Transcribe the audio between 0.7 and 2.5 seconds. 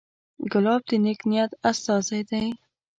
د نیک نیت استازی دی.